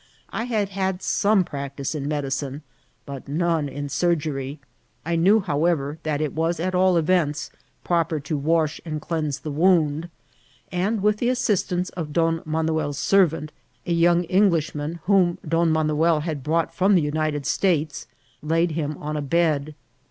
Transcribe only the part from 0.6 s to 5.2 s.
had some practice in medicine, but ncMie in surgery; I